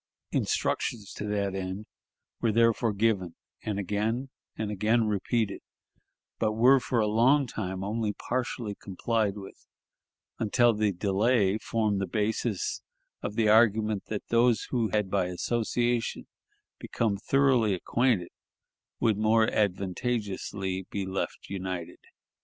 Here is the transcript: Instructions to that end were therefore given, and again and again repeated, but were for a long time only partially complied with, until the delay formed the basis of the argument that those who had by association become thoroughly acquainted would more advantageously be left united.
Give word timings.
Instructions 0.31 1.13
to 1.13 1.25
that 1.25 1.53
end 1.53 1.85
were 2.41 2.51
therefore 2.51 2.91
given, 2.91 3.35
and 3.61 3.77
again 3.77 4.29
and 4.57 4.71
again 4.71 5.05
repeated, 5.05 5.61
but 6.39 6.53
were 6.53 6.79
for 6.79 6.99
a 6.99 7.05
long 7.05 7.45
time 7.45 7.83
only 7.83 8.11
partially 8.11 8.73
complied 8.73 9.37
with, 9.37 9.67
until 10.39 10.73
the 10.73 10.91
delay 10.91 11.59
formed 11.59 12.01
the 12.01 12.07
basis 12.07 12.81
of 13.21 13.35
the 13.35 13.47
argument 13.47 14.05
that 14.07 14.27
those 14.29 14.63
who 14.71 14.89
had 14.89 15.11
by 15.11 15.25
association 15.27 16.25
become 16.79 17.15
thoroughly 17.17 17.75
acquainted 17.75 18.29
would 18.99 19.17
more 19.19 19.45
advantageously 19.51 20.87
be 20.89 21.05
left 21.05 21.47
united. 21.47 21.99